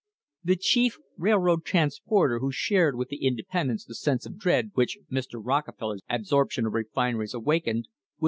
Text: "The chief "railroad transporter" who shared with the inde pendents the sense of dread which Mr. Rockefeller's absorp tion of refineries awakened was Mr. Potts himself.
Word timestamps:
"The 0.43 0.55
chief 0.55 0.97
"railroad 1.15 1.63
transporter" 1.63 2.39
who 2.39 2.51
shared 2.51 2.95
with 2.95 3.09
the 3.09 3.23
inde 3.23 3.43
pendents 3.53 3.85
the 3.85 3.93
sense 3.93 4.25
of 4.25 4.39
dread 4.39 4.71
which 4.73 4.97
Mr. 5.11 5.39
Rockefeller's 5.39 6.01
absorp 6.09 6.49
tion 6.49 6.65
of 6.65 6.73
refineries 6.73 7.35
awakened 7.35 7.81
was 7.81 7.83
Mr. 7.83 7.87
Potts 7.87 7.89
himself. 7.89 7.93